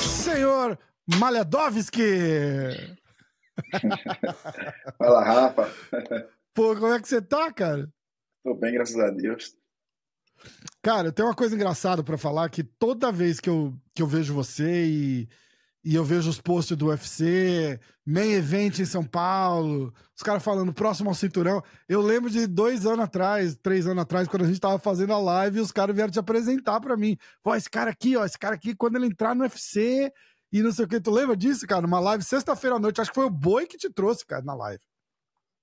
[0.00, 0.78] Senhor
[1.18, 2.00] Malhadovski!
[4.96, 5.70] Fala, Rafa.
[6.54, 7.88] Pô, como é que você tá, cara?
[8.42, 9.54] Tô bem, graças a Deus.
[10.82, 14.34] Cara, tem uma coisa engraçada para falar que toda vez que eu, que eu vejo
[14.34, 15.28] você e,
[15.84, 20.72] e eu vejo os posts do UFC, main event em São Paulo, os caras falando
[20.72, 24.60] próximo ao cinturão, eu lembro de dois anos atrás, três anos atrás, quando a gente
[24.60, 27.16] tava fazendo a live e os caras vieram te apresentar para mim.
[27.42, 30.12] Pô, esse cara aqui, ó, esse cara aqui, quando ele entrar no UFC
[30.52, 31.82] e não sei o que, tu lembra disso, cara?
[31.82, 34.54] Numa live sexta-feira à noite, acho que foi o Boi que te trouxe, cara, na
[34.54, 34.82] live.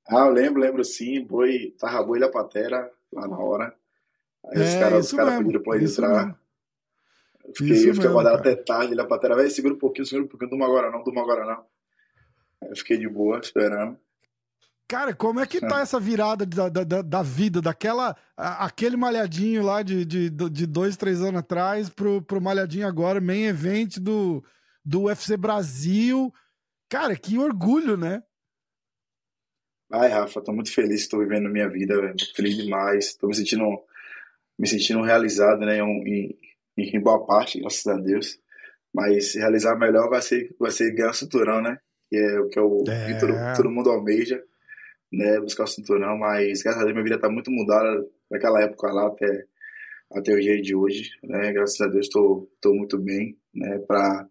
[0.08, 3.74] Ah, eu lembro, lembro sim, Boi, tava Boi da Patera lá na hora.
[4.48, 6.26] Aí É, os caras cara pediram pra entrar.
[6.26, 6.36] mesmo.
[7.46, 8.52] Eu fiquei, Isso eu fiquei mesmo, acordado cara.
[8.52, 11.04] até tarde, ele a patera, velho, segura um pouquinho, segura um pouquinho, durma agora não,
[11.04, 11.66] durma agora não.
[12.70, 13.98] Eu fiquei de boa, esperando.
[14.88, 19.64] Cara, como é que tá essa virada da, da, da- da vida, daquela aquele malhadinho
[19.64, 24.44] lá de, de, de dois, três anos atrás pro, pro malhadinho agora, main event do,
[24.84, 26.34] do UFC Brasil.
[26.90, 28.24] Cara, que orgulho, né?
[29.92, 33.64] Ai, Rafa, tô muito feliz, tô vivendo minha vida, velho, feliz demais, tô me sentindo,
[34.58, 36.38] me sentindo realizado, né, em,
[36.82, 38.40] em, boa parte, graças a Deus.
[38.94, 41.78] Mas se realizar melhor vai ser, vai ser ganhar o cinturão, né?
[42.10, 43.14] Que é o que, É.
[43.14, 44.42] que todo, todo mundo almeja,
[45.12, 45.40] né?
[45.40, 49.08] Buscar o cinturão, mas graças a Deus minha vida tá muito mudada daquela época lá
[49.08, 49.46] até,
[50.12, 51.52] até o dia de hoje, né?
[51.54, 53.78] Graças a Deus tô, tô muito bem, né?
[53.80, 54.28] Pra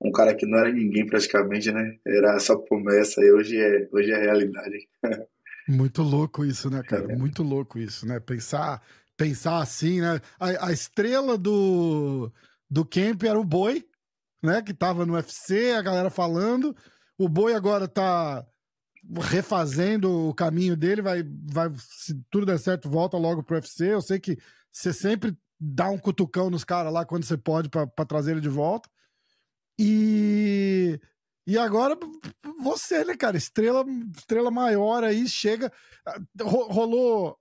[0.00, 1.96] um cara que não era ninguém praticamente, né?
[2.06, 4.88] Era só promessa e hoje é, hoje é realidade.
[5.68, 7.12] Muito louco isso, né, cara?
[7.12, 7.14] É.
[7.14, 8.18] Muito louco isso, né?
[8.18, 8.82] Pensar,
[9.18, 10.20] pensar assim, né?
[10.40, 12.32] A, a estrela do,
[12.70, 13.84] do camp era o Boi,
[14.42, 14.62] né?
[14.62, 16.74] Que tava no UFC, a galera falando.
[17.18, 18.46] O Boi agora tá
[19.22, 23.92] refazendo o caminho dele, vai, vai, se tudo der certo, volta logo pro UFC.
[23.92, 24.38] Eu sei que
[24.72, 28.48] você sempre dá um cutucão nos caras lá quando você pode pra trazer ele de
[28.48, 28.88] volta.
[29.78, 30.98] E
[31.46, 31.96] e agora
[32.60, 33.36] você, né, cara?
[33.36, 33.84] Estrela,
[34.16, 35.72] estrela maior aí, chega.
[36.40, 37.38] ro- Rolou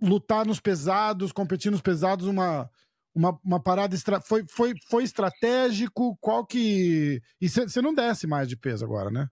[0.00, 2.68] lutar nos pesados, competir nos pesados, uma,
[3.14, 3.94] uma, uma parada.
[3.94, 4.20] Estra...
[4.20, 6.16] Foi, foi, foi estratégico?
[6.20, 7.20] Qual que.
[7.40, 9.28] E você não desce mais de peso agora, né?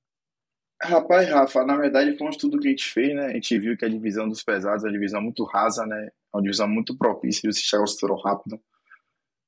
[0.83, 3.27] Rapaz, Rafa, na verdade foi um estudo que a gente fez, né?
[3.27, 6.09] A gente viu que a divisão dos pesados é uma divisão muito rasa, né?
[6.09, 8.61] É uma divisão muito propícia de você chegar ao cinturão rápido,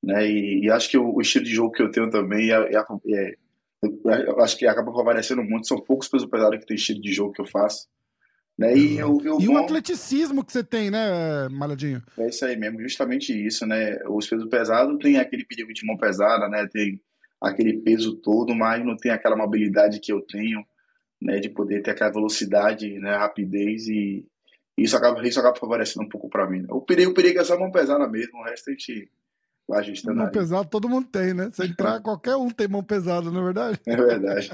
[0.01, 0.27] né?
[0.27, 2.77] E, e acho que o, o estilo de jogo que eu tenho também é, é,
[3.13, 3.35] é-
[4.27, 5.67] eu acho que acaba favorecendo muito.
[5.67, 7.87] São poucos pesos pesados que tem estilo de jogo que eu faço,
[8.57, 8.75] né?
[8.77, 12.01] E, eu, eu E o bom- atleticismo que você tem, né, Malhadinho?
[12.17, 13.97] É isso aí mesmo, justamente isso, né?
[14.09, 16.67] Os pesos pesados tem aquele perigo de mão pesada, né?
[16.71, 16.99] Tem
[17.39, 20.65] aquele peso todo, mas não tem aquela mobilidade que eu tenho,
[21.21, 21.39] né?
[21.39, 23.15] De poder ter aquela velocidade, né?
[23.15, 24.25] Rapidez e
[24.77, 26.61] isso acaba, isso acaba favorecendo um pouco para mim.
[26.61, 26.67] né?
[26.71, 29.09] O perigo, o perigo é só mão pesada mesmo, o resto a gente
[29.73, 31.49] ajustando Mão pesada todo mundo tem, né?
[31.51, 33.79] Se entrar, qualquer um tem mão pesada, não é verdade?
[33.85, 34.51] É verdade.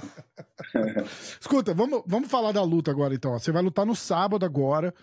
[1.39, 3.37] Escuta, vamos, vamos falar da luta agora, então.
[3.37, 4.93] Você vai lutar no sábado agora.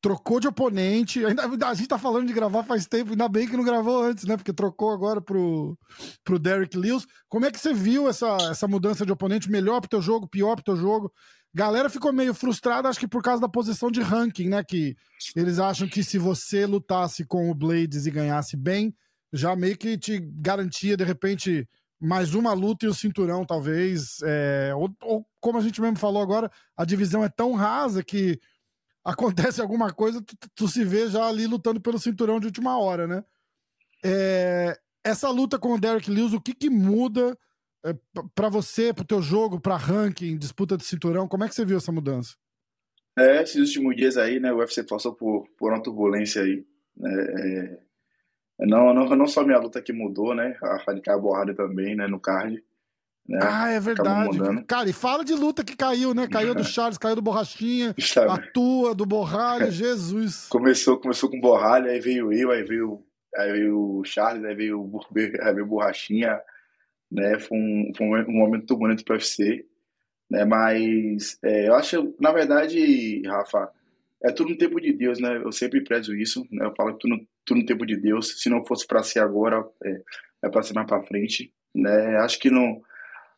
[0.00, 1.24] Trocou de oponente.
[1.24, 4.24] Ainda, a gente tá falando de gravar faz tempo, ainda bem que não gravou antes,
[4.24, 4.36] né?
[4.36, 5.78] Porque trocou agora pro,
[6.24, 7.06] pro Derek Lewis.
[7.28, 9.50] Como é que você viu essa, essa mudança de oponente?
[9.50, 11.12] Melhor pro teu jogo, pior pro teu jogo?
[11.54, 14.64] Galera ficou meio frustrada, acho que por causa da posição de ranking, né?
[14.64, 14.96] Que
[15.36, 18.92] eles acham que se você lutasse com o Blades e ganhasse bem,
[19.32, 21.66] já meio que te garantia, de repente,
[21.98, 24.18] mais uma luta e o cinturão, talvez.
[24.24, 28.38] É, ou, ou, como a gente mesmo falou agora, a divisão é tão rasa que
[29.04, 33.06] acontece alguma coisa, tu, tu se vê já ali lutando pelo cinturão de última hora,
[33.06, 33.24] né?
[34.04, 37.36] É, essa luta com o Derek Lewis, o que que muda
[37.84, 37.94] é,
[38.34, 41.26] para você, pro teu jogo, para ranking, disputa de cinturão?
[41.26, 42.34] Como é que você viu essa mudança?
[43.18, 44.52] É, esses últimos dias aí, né?
[44.52, 46.64] O UFC passou por, por uma turbulência aí.
[46.96, 47.82] né, é,
[48.58, 50.56] não, não, não só minha luta que mudou, né?
[50.62, 52.06] A Radical Borrada também, né?
[52.06, 52.62] No card.
[53.28, 53.38] Né?
[53.40, 54.38] Ah, é verdade.
[54.66, 56.26] Cara, e fala de luta que caiu, né?
[56.26, 58.52] Caiu do Charles, caiu do Borrachinha, a Justamente.
[58.52, 60.48] tua, do Borralho, Jesus.
[60.48, 63.02] Começou, começou com borralha, aí veio eu, aí veio,
[63.36, 64.90] aí veio o Charles, aí veio
[65.40, 66.40] aí veio o Borrachinha,
[67.10, 67.38] né?
[67.38, 69.64] Foi um, foi um momento turbulento para o UFC,
[70.28, 70.44] né?
[70.44, 73.70] Mas é, eu acho, na verdade, Rafa,
[74.22, 75.36] é tudo no tempo de Deus, né?
[75.36, 76.66] Eu sempre prezo isso, né?
[76.66, 78.40] Eu falo que tudo, tudo no tempo de Deus.
[78.40, 80.02] Se não fosse para ser agora, é,
[80.44, 82.16] é para ser mais para frente, né?
[82.18, 82.82] Acho que não,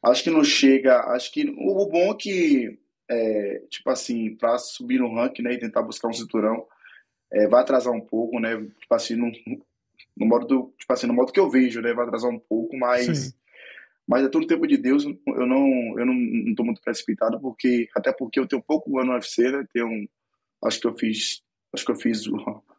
[0.03, 1.01] acho que não chega.
[1.15, 2.79] Acho que o, bom é que,
[3.11, 5.55] é, tipo assim, para subir no ranking, né?
[5.55, 6.67] E tentar buscar um cinturão,
[7.33, 8.56] é, vai atrasar um pouco, né?
[8.56, 9.31] Tipo assim, no,
[10.17, 11.93] no modo do, tipo assim, no modo que eu vejo, né?
[11.93, 13.33] Vai atrasar um pouco, mas Sim.
[14.06, 15.05] mas é tudo tempo de Deus.
[15.05, 19.09] Eu não eu não, não tô muito precipitado porque até porque eu tenho pouco ano
[19.09, 19.67] no UFC, né?
[19.73, 20.09] Tenho
[20.65, 21.43] acho que eu fiz
[21.75, 22.27] acho que eu fiz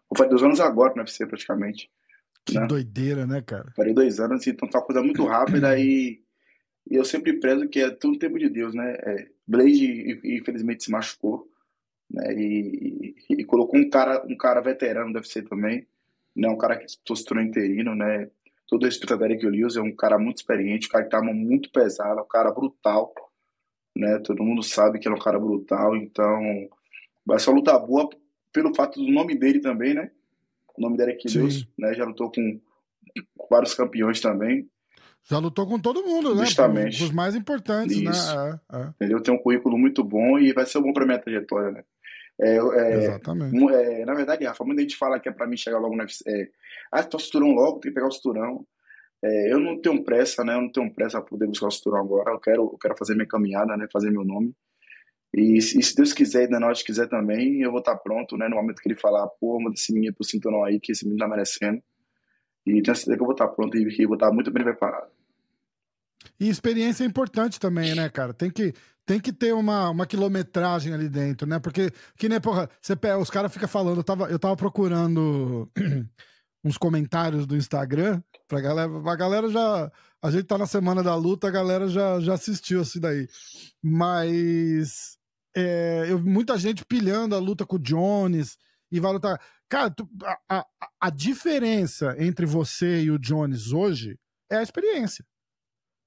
[0.10, 1.90] vou fazer dois anos agora no UFC praticamente.
[2.46, 2.68] Que né?
[2.68, 3.74] doideira, né, cara?
[3.76, 6.22] Parei dois anos, então tá uma coisa muito rápida e,
[6.90, 8.96] e eu sempre prezo que é tudo tempo de Deus, né?
[9.00, 11.50] É, Blade, infelizmente, se machucou,
[12.10, 12.34] né?
[12.36, 15.88] E, e, e, colocou um cara, um cara veterano, deve ser também,
[16.36, 16.48] né?
[16.48, 18.30] Um cara que se tornou interino, né?
[18.68, 21.72] Todo respeito a Derek Lewis, é um cara muito experiente, um cara que tá muito
[21.72, 23.12] pesado, um cara brutal,
[23.96, 24.20] né?
[24.20, 26.70] Todo mundo sabe que é um cara brutal, então
[27.26, 28.08] vai ser uma luta boa
[28.56, 30.10] pelo fato do nome dele também, né?
[30.78, 31.94] O nome dele é Kilius, né?
[31.94, 32.60] Já lutou com
[33.50, 34.70] vários campeões também.
[35.26, 36.46] Já lutou com todo mundo, né?
[36.46, 37.04] Justamente.
[37.04, 38.12] Os mais importantes, né?
[38.12, 38.36] Isso.
[38.36, 38.60] né?
[38.72, 38.94] É, é.
[39.02, 41.84] Ele tem um currículo muito bom e vai ser bom pra minha trajetória, né?
[42.40, 43.74] É, é, Exatamente.
[43.74, 46.24] É, na verdade, Rafa, muita gente fala que é pra mim chegar logo no UFC.
[46.26, 46.50] É,
[46.92, 48.66] ah, tô cinturão logo, tem que pegar o cinturão.
[49.22, 50.56] É, eu não tenho pressa, né?
[50.56, 52.32] Eu não tenho pressa pra poder buscar o cinturão agora.
[52.32, 53.88] Eu quero, eu quero fazer minha caminhada, né?
[53.92, 54.54] Fazer meu nome.
[55.36, 58.48] E, e se Deus quiser e nós quiser também, eu vou estar pronto, né?
[58.48, 61.20] No momento que ele falar, pô, manda esse menino pro cinturão aí, que esse menino
[61.20, 61.84] tá merecendo.
[62.66, 65.12] E tenho certeza que eu vou estar pronto e vou estar muito bem preparado.
[66.40, 68.34] E experiência é importante também, né, cara?
[68.34, 68.74] Tem que,
[69.06, 71.60] tem que ter uma, uma quilometragem ali dentro, né?
[71.60, 75.70] Porque, que nem, porra, você, os caras ficam falando, eu tava, eu tava procurando
[76.64, 78.90] uns comentários do Instagram pra galera.
[79.06, 79.92] A galera já.
[80.22, 83.28] A gente tá na semana da luta, a galera já, já assistiu isso daí.
[83.84, 85.18] Mas.
[85.56, 88.58] É, eu, muita gente pilhando a luta com o Jones
[88.92, 89.40] e vai lutar.
[89.70, 90.66] Cara, tu, a, a,
[91.02, 94.20] a diferença entre você e o Jones hoje
[94.50, 95.26] é a experiência.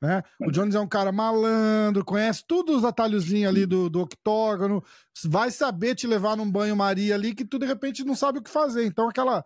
[0.00, 0.22] Né?
[0.40, 4.82] O Jones é um cara malandro, conhece todos os atalhozinhos ali do, do octógono,
[5.24, 8.50] vai saber te levar num banho-maria ali que tu de repente não sabe o que
[8.50, 8.86] fazer.
[8.86, 9.44] Então, aquela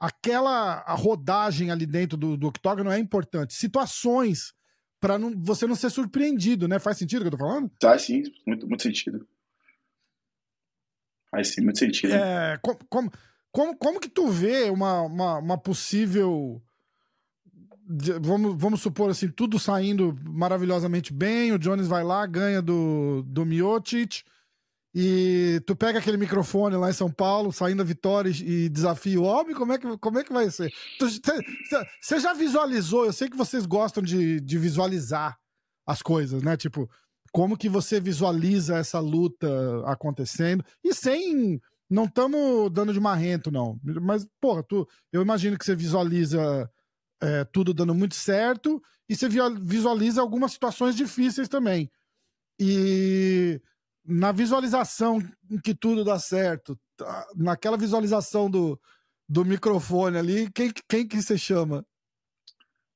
[0.00, 3.54] aquela rodagem ali dentro do, do octógono é importante.
[3.54, 4.52] Situações
[5.02, 6.78] para não, você não ser surpreendido, né?
[6.78, 7.68] Faz sentido o que eu tô falando?
[7.82, 9.26] Faz sim, muito, muito sentido.
[11.28, 12.14] Faz sim, muito sentido.
[12.14, 13.12] É, como, como,
[13.50, 16.62] como, como que tu vê uma, uma, uma possível
[18.20, 23.44] vamos, vamos supor assim, tudo saindo maravilhosamente bem, o Jones vai lá, ganha do, do
[23.44, 24.22] Miocic,
[24.94, 29.24] e tu pega aquele microfone lá em São Paulo, saindo a vitória e desafia o
[29.24, 30.72] homem, como é que, como é que vai ser?
[32.00, 35.38] Você já visualizou, eu sei que vocês gostam de, de visualizar
[35.86, 36.56] as coisas, né?
[36.56, 36.90] Tipo,
[37.32, 39.48] como que você visualiza essa luta
[39.86, 41.60] acontecendo, e sem...
[41.90, 43.78] Não estamos dando de marrento, não.
[44.00, 46.70] Mas, porra, tu, eu imagino que você visualiza
[47.22, 49.28] é, tudo dando muito certo, e você
[49.60, 51.90] visualiza algumas situações difíceis também.
[52.58, 53.60] E
[54.04, 55.20] na visualização
[55.50, 58.80] em que tudo dá certo, tá, naquela visualização do,
[59.28, 61.84] do microfone ali, quem, quem que você chama?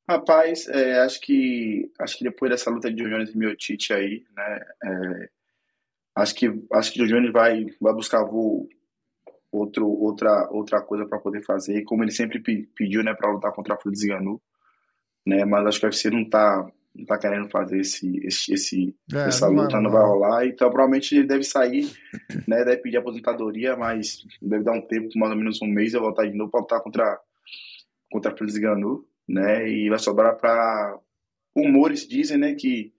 [0.08, 4.61] Rapaz, é, acho que acho que depois dessa luta de Jones e Miotite aí, né,
[4.85, 5.29] é,
[6.14, 8.69] acho que acho que o Jones vai vai buscar voo
[9.50, 13.75] outro, outra, outra coisa para poder fazer, como ele sempre pediu, né, para lutar contra
[13.75, 14.41] a Ziganu,
[15.26, 18.96] né, mas acho que o UFC não tá, não tá querendo fazer esse, esse, esse
[19.12, 21.90] é, essa luta, não, não vai rolar, então provavelmente ele deve sair,
[22.46, 26.00] né, deve pedir aposentadoria, mas deve dar um tempo, mais ou menos um mês, eu
[26.00, 27.20] voltar de novo para lutar contra,
[28.10, 30.98] contra a Fluid Ziganu, né, e vai sobrar para
[31.54, 32.93] rumores dizem, né, que,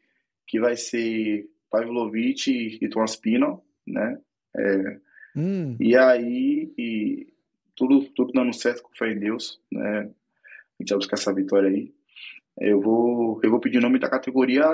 [0.45, 4.17] que vai ser Pavlovich e, e Tom Spino, né,
[4.55, 4.99] é,
[5.37, 5.77] Hum.
[5.79, 7.27] E aí, e
[7.75, 9.99] tudo, tudo dando certo com fé em Deus, né?
[9.99, 11.93] A gente vai buscar essa vitória aí.
[12.59, 14.65] Eu vou, eu vou pedir o nome da categoria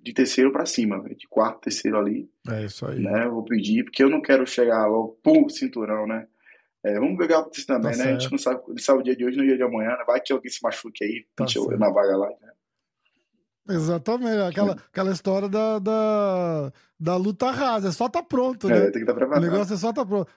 [0.00, 2.28] de terceiro para cima, de quarto, terceiro ali.
[2.48, 3.00] É isso aí.
[3.00, 3.24] Né?
[3.24, 6.26] Eu vou pedir, porque eu não quero chegar logo, pum, cinturão, né?
[6.82, 8.04] É, vamos pegar isso também, tá né?
[8.04, 8.16] Certo.
[8.16, 10.04] A gente não sabe, não sabe o dia de hoje no dia de amanhã, né?
[10.06, 11.46] Vai que alguém se machuque aí, tá
[11.78, 12.50] na vaga lá, né?
[13.66, 18.76] Exatamente, aquela, aquela história da, da, da luta rasa, é só tá pronto, né?
[18.76, 19.42] É, tem que estar tá preparado.
[19.42, 20.30] O negócio é só tá pronto.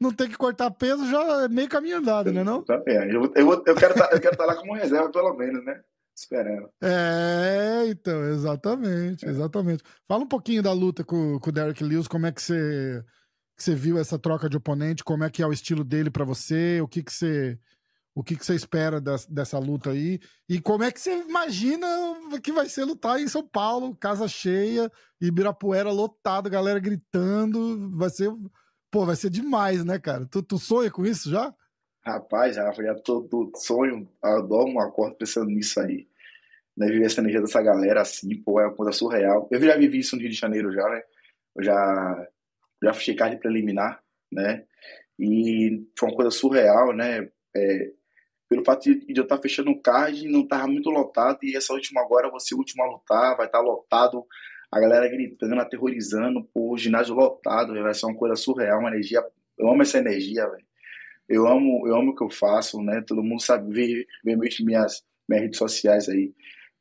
[0.00, 2.64] Não tem que cortar peso, já é meio caminho andado, né não?
[2.86, 5.80] É, eu, eu, eu quero tá, estar tá lá como reserva, pelo menos, né?
[6.16, 6.70] Esperando.
[6.82, 9.28] É, então, exatamente, é.
[9.28, 9.84] exatamente.
[10.08, 13.04] Fala um pouquinho da luta com, com o Derek Lewis, como é que você,
[13.56, 16.24] que você viu essa troca de oponente, como é que é o estilo dele para
[16.24, 17.58] você, o que que você
[18.16, 20.18] o que, que você espera dessa, dessa luta aí?
[20.48, 21.86] E como é que você imagina
[22.42, 27.90] que vai ser lutar em São Paulo, casa cheia, Ibirapuera lotado, galera gritando.
[27.94, 28.32] Vai ser.
[28.90, 30.26] Pô, vai ser demais, né, cara?
[30.30, 31.54] Tu, tu sonha com isso já?
[32.06, 36.06] Rapaz, já tô do sonho, eu dormo, acordo pensando nisso aí.
[36.76, 39.48] Né, viver essa energia dessa galera assim, pô, é uma coisa surreal.
[39.50, 41.02] Eu já vivi isso no Rio de Janeiro já, né?
[41.56, 42.28] Eu já,
[42.80, 44.64] já fechei card preliminar, né?
[45.18, 47.28] E foi uma coisa surreal, né?
[47.56, 47.90] É,
[48.48, 51.72] pelo fato de, de eu estar fechando o card não estar muito lotado, e essa
[51.72, 54.24] última agora ser o último a lutar, vai estar lotado,
[54.70, 59.24] a galera gritando, aterrorizando, o ginásio lotado, vai ser uma coisa surreal, uma energia,
[59.58, 60.66] eu amo essa energia, velho.
[61.28, 63.02] Eu amo, eu amo o que eu faço, né?
[63.06, 66.32] Todo mundo sabe ver, ver minhas, minhas redes sociais aí,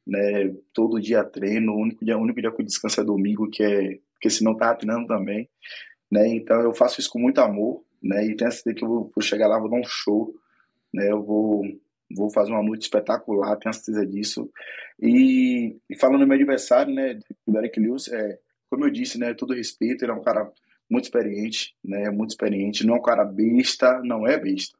[0.06, 0.54] né?
[0.74, 3.64] Todo dia treino, o único dia, o único dia que eu descanso é domingo, que
[3.64, 5.50] é porque senão tá treinando também,
[6.12, 6.28] né?
[6.28, 8.25] Então eu faço isso com muito amor, né?
[8.25, 10.34] E tenho certeza que eu vou, chegar lá, vou dar um show,
[10.94, 11.12] né?
[11.12, 11.64] Eu vou
[12.16, 14.50] vou fazer uma noite espetacular, tenho certeza disso.
[15.00, 19.34] E, e falando do meu adversário, né, o Derek Lewis, é, como eu disse, né,
[19.34, 20.52] todo respeito, ele é um cara
[20.89, 24.77] muito experiente, né, muito experiente, não é um cara besta, não é besta.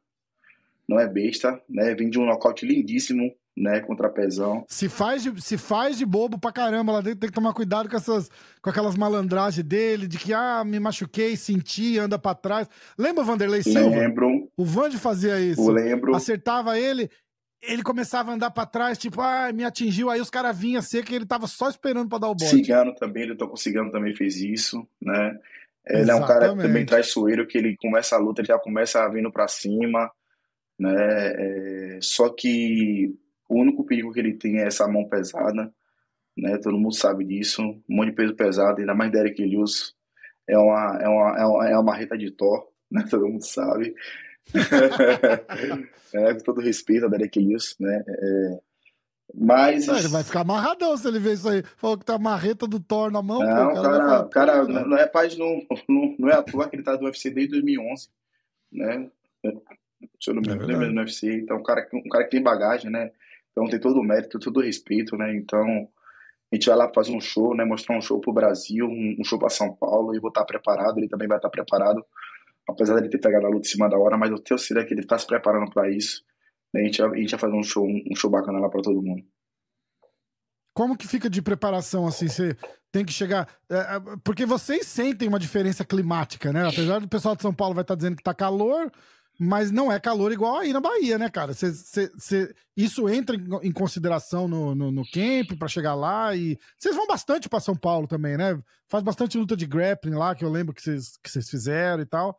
[0.88, 4.64] Não é besta, né, vem de um nocaute lindíssimo, né, contra Pezão.
[4.68, 7.88] Se faz de, se faz de bobo pra caramba lá dentro, tem que tomar cuidado
[7.88, 12.68] com essas com aquelas malandragens dele, de que ah, me machuquei, senti, anda para trás.
[12.98, 13.88] Lembra o Vanderlei Silva?
[13.88, 14.50] Lembro.
[14.56, 15.62] O Vande fazia isso.
[15.62, 16.14] Eu lembro.
[16.14, 17.08] Acertava ele,
[17.62, 21.04] ele começava a andar para trás, tipo, ah, me atingiu, aí os caras vinham ser
[21.04, 22.50] que ele tava só esperando para dar o bote.
[22.50, 25.36] Cigano também, ele tô com Cigano também fez isso, né?
[25.88, 26.10] Ele Exatamente.
[26.10, 29.46] é um cara também traiçoeiro, que ele começa a luta, ele já começa vindo para
[29.46, 30.10] cima,
[30.78, 30.94] né?
[31.96, 33.14] É, só que
[33.48, 35.72] o único perigo que ele tem é essa mão pesada,
[36.36, 36.58] né?
[36.58, 37.62] Todo mundo sabe disso.
[37.62, 39.94] Um monte de peso pesado, ainda mais Derek Lewis.
[40.48, 43.04] É uma, é uma, é uma, é uma marreta de Thor, né?
[43.08, 43.94] Todo mundo sabe.
[46.14, 48.04] é, com todo respeito a Derek Lewis, né?
[48.08, 48.60] É,
[49.34, 49.86] mas.
[49.86, 51.62] Não, ele vai ficar amarradão se ele ver isso aí.
[51.76, 53.40] Falou que tá a marreta do Thor na mão.
[53.40, 56.68] Não, pô, cara, cara, cara não, não, é paz, não, não, não é à toa
[56.68, 58.08] que ele tá do UFC desde 2011,
[58.72, 59.10] né?
[60.20, 61.32] Se eu não me é no UFC.
[61.32, 63.10] Então, um cara, um cara que tem bagagem, né?
[63.52, 65.34] Então tem todo o mérito, todo o respeito, né?
[65.34, 65.88] Então
[66.52, 67.64] a gente vai lá fazer um show, né?
[67.64, 70.98] Mostrar um show pro Brasil, um, um show para São Paulo e vou estar preparado.
[70.98, 72.04] Ele também vai estar preparado,
[72.68, 74.86] apesar de ele ter pegado a luta em cima da hora, mas eu tenho certeza
[74.86, 76.22] que ele está se preparando para isso.
[76.76, 79.22] A, gente, a gente vai fazer um show, um show bacana lá para todo mundo.
[80.74, 82.28] Como que fica de preparação assim?
[82.28, 82.54] Você
[82.92, 83.48] tem que chegar.
[83.70, 86.68] É, é, porque vocês sentem uma diferença climática, né?
[86.68, 88.92] Apesar do pessoal de São Paulo vai estar dizendo que tá calor,
[89.38, 91.54] mas não é calor igual aí na Bahia, né, cara?
[91.54, 96.36] Cê, cê, cê, isso entra em, em consideração no, no, no camp para chegar lá
[96.36, 98.58] e vocês vão bastante para São Paulo também, né?
[98.88, 102.38] Faz bastante luta de grappling lá, que eu lembro que vocês que fizeram e tal.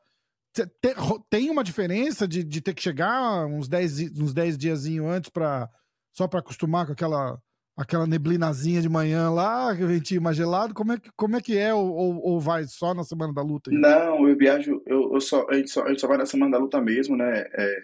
[1.29, 5.69] Tem, uma diferença de, de ter que chegar uns 10 uns dez diazinho antes para
[6.13, 7.39] só para acostumar com aquela
[7.77, 11.55] aquela neblinazinha de manhã lá, que ventinho mais gelado, como é que, como é, que
[11.55, 13.69] é ou, ou vai só na semana da luta?
[13.69, 13.77] Aí?
[13.77, 16.53] Não, eu viajo, eu, eu só, a, gente só, a gente só vai na semana
[16.53, 17.45] da luta mesmo, né?
[17.53, 17.83] É,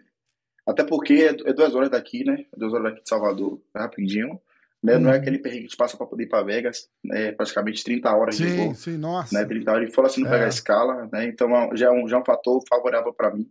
[0.66, 2.44] até porque é, é, duas horas daqui, né?
[2.52, 4.42] É duas horas daqui de Salvador, rapidinho.
[4.84, 4.98] Né?
[4.98, 5.00] Hum.
[5.00, 5.22] Não é uhum.
[5.22, 7.32] aquele perrengue que passa para poder ir para Vegas, né?
[7.32, 8.76] praticamente 30 horas sim, de voo.
[8.76, 9.40] Sim, nossa.
[9.40, 9.46] Né?
[9.46, 10.32] 30 horas, e fora assim não é.
[10.34, 11.26] pegar a escala, né?
[11.26, 13.50] Então já é um, já é um fator favorável para mim.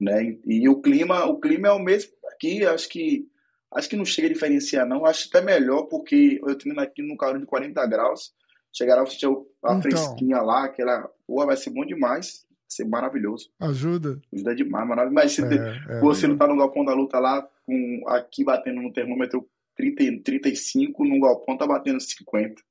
[0.00, 0.24] Né?
[0.44, 3.28] E, e o clima, o clima é o mesmo aqui, acho que
[3.74, 5.04] Acho que não chega a diferenciar, não.
[5.04, 8.32] Acho até melhor, porque eu treino aqui no calor de 40 graus.
[8.72, 9.82] Chegará a sentir a então.
[9.82, 11.10] fresquinha lá, aquela.
[11.26, 12.46] Pô, vai ser bom demais.
[12.48, 13.50] Vai ser maravilhoso.
[13.58, 14.20] Ajuda.
[14.32, 15.14] Ajuda demais, maravilhoso.
[15.14, 15.46] Mas se é,
[15.98, 20.22] é, você não tá no galpão da luta lá, com aqui batendo no termômetro 30,
[20.22, 22.62] 35, no galpão tá batendo 50.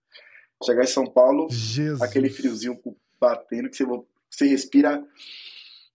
[0.64, 2.02] Chegar em São Paulo, Jesus.
[2.02, 2.80] aquele friozinho
[3.20, 3.86] batendo, que você,
[4.30, 5.04] você respira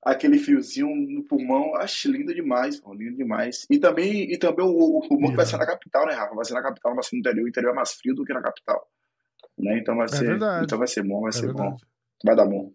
[0.02, 3.66] aquele fiozinho no pulmão, acho lindo demais, pô, lindo demais.
[3.70, 6.34] E também, e também o, o, o mundo vai ser na capital, né, Rafa?
[6.34, 8.32] Vai ser na capital, vai ser no interior, o interior é mais frio do que
[8.32, 8.88] na capital.
[9.58, 9.78] Né?
[9.78, 10.64] Então vai é ser, verdade.
[10.64, 11.70] então vai ser bom, vai é ser verdade.
[11.70, 11.76] bom.
[12.24, 12.72] Vai dar bom.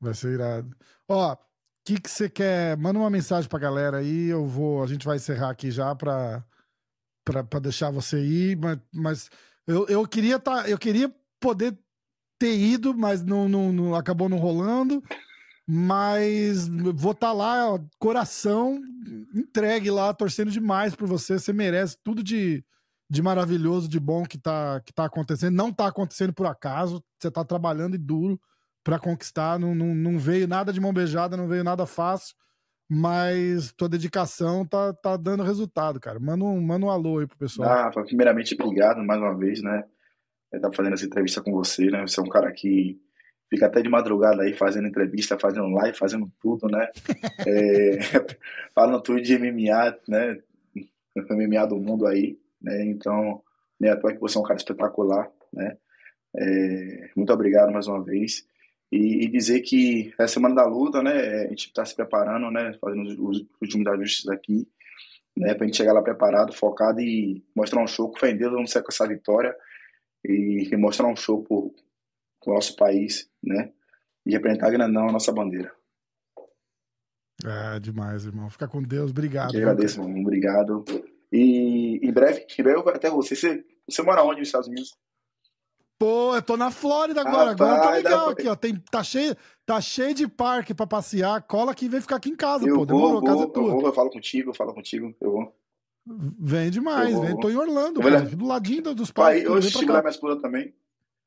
[0.00, 0.76] Vai ser irado.
[1.08, 1.38] Ó, o
[1.84, 2.76] que que você quer?
[2.76, 6.44] Manda uma mensagem pra galera aí, eu vou, a gente vai encerrar aqui já pra,
[7.24, 9.30] pra deixar você ir, mas, mas
[9.66, 11.76] eu, eu queria tá, eu queria poder
[12.38, 15.02] ter ido, mas não, não, não acabou não rolando.
[15.66, 18.78] Mas vou estar tá lá, coração
[19.34, 21.38] entregue lá, torcendo demais por você.
[21.38, 22.62] Você merece tudo de,
[23.08, 25.54] de maravilhoso, de bom que tá, que tá acontecendo.
[25.54, 27.02] Não tá acontecendo por acaso.
[27.18, 28.38] Você tá trabalhando e duro
[28.82, 29.58] para conquistar.
[29.58, 32.34] Não, não, não veio nada de mão beijada, não veio nada fácil.
[32.88, 36.20] Mas tua dedicação tá, tá dando resultado, cara.
[36.20, 37.68] Manda um, manda um alô aí pro pessoal.
[37.68, 39.84] Ah, primeiramente, obrigado mais uma vez, né?
[40.52, 42.02] Estar tá fazendo essa entrevista com você, né?
[42.02, 43.00] Você é um cara que
[43.48, 46.88] fica até de madrugada aí fazendo entrevista, fazendo live, fazendo tudo, né?
[47.46, 47.98] é,
[48.74, 50.38] falando tudo de MMA, né?
[51.30, 52.84] MMA do mundo aí, né?
[52.84, 53.42] Então,
[53.80, 55.76] nem à toa que você é um cara espetacular, né?
[56.36, 58.46] É, muito obrigado mais uma vez.
[58.92, 61.44] E, e, dizer que é a semana da luta, né?
[61.44, 62.76] A gente está se preparando, né?
[62.80, 64.68] Fazendo os, os últimos ajustes aqui,
[65.36, 65.54] né?
[65.54, 68.70] Pra gente chegar lá preparado, focado e mostrar um show com fé em Deus, vamos
[68.70, 69.54] sair com essa vitória
[70.24, 71.74] e, e mostrar um show por,
[72.46, 73.72] o nosso país, né?
[74.24, 75.72] E representar grandão a nossa bandeira.
[77.44, 78.48] É, demais, irmão.
[78.48, 79.54] Fica com Deus, obrigado.
[79.54, 80.20] Eu agradeço, irmão.
[80.20, 80.84] Obrigado.
[81.32, 83.34] E em breve, em breve eu vou até você.
[83.34, 83.64] você.
[83.86, 84.96] Você mora onde nos Estados Unidos?
[86.04, 87.52] Pô, eu tô na Flórida agora.
[87.52, 88.54] Rapaz, agora tá legal aqui, ó.
[88.54, 89.34] Tem, tá, cheio,
[89.64, 91.40] tá cheio de parque pra passear.
[91.40, 92.84] Cola aqui e vem ficar aqui em casa, eu pô.
[92.84, 93.62] Demorou, vou, a casa é tua.
[93.62, 95.14] Eu, vou, eu falo contigo, eu falo contigo.
[95.18, 95.56] Eu vou.
[96.38, 97.40] Vem demais, vem.
[97.40, 99.40] Tô em Orlando, cara, do ladinho dos parques.
[99.40, 100.74] Aí, eu estive lá minha esposa também.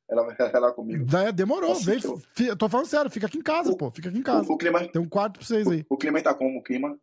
[0.07, 1.17] Ela vai lá comigo.
[1.17, 2.00] É, demorou, vem.
[2.48, 2.55] Eu...
[2.55, 3.89] Tô falando sério, fica aqui em casa, o, pô.
[3.89, 4.48] Fica aqui em casa.
[4.48, 4.88] O, o, clima...
[4.88, 5.88] Tem um quarto pra vocês aí.
[5.89, 6.60] O, o clima tá como?
[6.60, 6.96] O clima?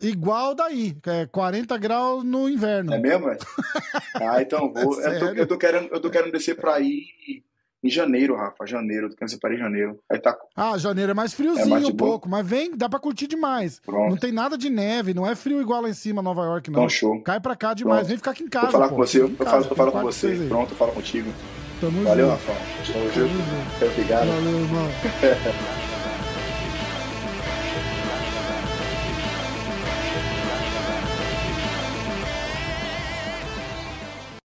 [0.00, 2.92] Igual daí, é 40 graus no inverno.
[2.92, 3.30] É mesmo?
[3.30, 3.38] É?
[4.14, 5.00] ah, então vou.
[5.02, 7.42] É eu, tô, eu, tô, querendo, eu tô querendo descer pra ir
[7.82, 8.66] em janeiro, Rafa.
[8.66, 9.98] Janeiro, tô querendo descer pra ir em janeiro.
[10.10, 10.36] Aí tá...
[10.54, 13.80] Ah, janeiro é mais friozinho é mais um pouco, mas vem, dá pra curtir demais.
[13.80, 14.10] Pronto.
[14.10, 16.80] Não tem nada de neve, não é frio igual lá em cima, Nova York, não.
[16.80, 17.20] Então, show.
[17.22, 18.08] Cai pra cá demais, Pronto.
[18.08, 18.66] vem ficar aqui em casa.
[18.66, 18.96] Vou falar pô.
[18.96, 20.46] com você, eu, falo, eu falo com você.
[20.48, 21.32] Pronto, eu falo contigo.
[21.80, 22.46] Tamo Valeu, junto.
[22.46, 22.92] Rafa.
[22.92, 23.90] Tamo junto.
[23.92, 24.26] Obrigado.
[24.26, 24.88] Valeu, irmão.